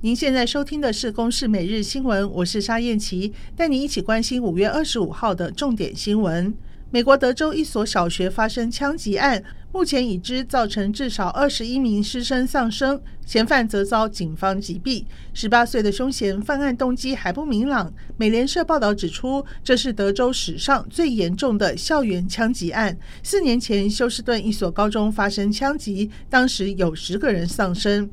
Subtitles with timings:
[0.00, 6.54] 您现在收听的是《公视每日新闻》，我是沙燕琪，带您一起关心五月二十五号的重点新闻。
[6.92, 9.42] 美国德州一所小学发生枪击案，
[9.72, 15.04] 目前已知造成至少二十一名师生丧生，嫌犯则遭警方击毙。
[15.34, 17.92] 十八岁的凶嫌犯案动机还不明朗。
[18.16, 22.96] 美联社报道指出，这是德州史上最严重的校园枪击案。
[23.24, 28.08] 四年前，休斯顿一所高中发生枪击，当时有十个人丧生。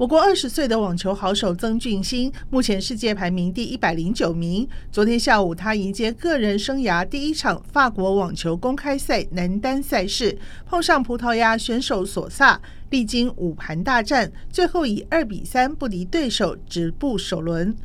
[0.00, 4.66] 我国二十岁的网球好手曾俊欣，目前世界排名第一百零九名。
[4.90, 17.76] 昨天下午，他迎接个人生涯第一场法国网球公开赛男单赛事，碰上葡萄牙选手索萨，历经五盘大战，最后以二比三不敌对手，止步首轮。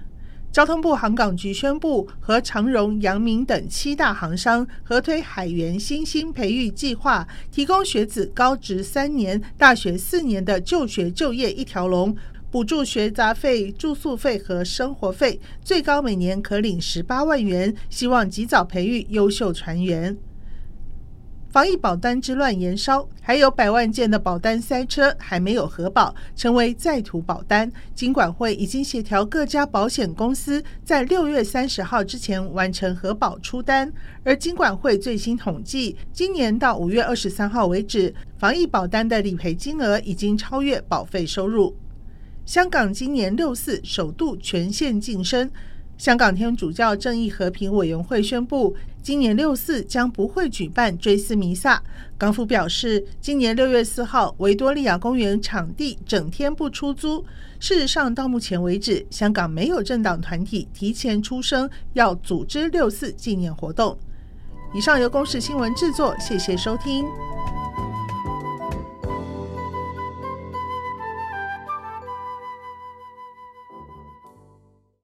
[0.56, 12.16] 交通部航港局宣布，和长荣、阳明等七大航商合推海员新兴培育计划，提供学子高职三年、大学四年的就学就业一条龙，
[12.50, 20.16] 补助学杂费、住宿费和生活费，最高每年可领十八万元，希望及早培育优秀船员。
[21.56, 27.72] 防疫保单之乱延烧，还有百万件的保单塞车还没有核保，成为在途保单。
[27.94, 33.90] 金管会已经协调各家保险公司在六月三十号之前完成核保出单。
[34.26, 41.74] 而金管会最新统计，今年到五月二十三号为止，防疫保单的理赔金额已经超越保费收入。
[42.46, 45.50] 香港今年六四首度全线晋升。
[45.98, 51.82] 香港天主教正义和平委员会宣布，今年六四将不会举办追思弥撒。
[52.18, 57.24] 港府表示，今年六月四号维多利亚公园场地整天不出租。
[57.60, 63.98] 事实上，到目前为止，香港没有政党团体提前出声要组织六四纪念活动。
[64.74, 67.06] 以上由公视新闻制作，谢谢收听。